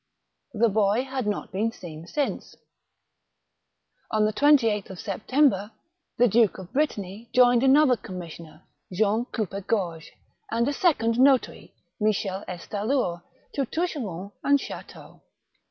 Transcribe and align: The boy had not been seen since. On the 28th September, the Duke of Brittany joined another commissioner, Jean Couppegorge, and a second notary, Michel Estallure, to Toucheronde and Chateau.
The 0.55 0.67
boy 0.69 1.03
had 1.03 1.27
not 1.27 1.51
been 1.51 1.71
seen 1.71 2.07
since. 2.07 2.55
On 4.09 4.25
the 4.25 4.33
28th 4.33 4.97
September, 4.97 5.73
the 6.17 6.27
Duke 6.27 6.57
of 6.57 6.73
Brittany 6.73 7.29
joined 7.35 7.61
another 7.61 7.95
commissioner, 7.95 8.63
Jean 8.91 9.25
Couppegorge, 9.25 10.09
and 10.49 10.67
a 10.67 10.73
second 10.73 11.19
notary, 11.19 11.75
Michel 11.99 12.43
Estallure, 12.47 13.21
to 13.53 13.63
Toucheronde 13.67 14.31
and 14.43 14.59
Chateau. 14.59 15.21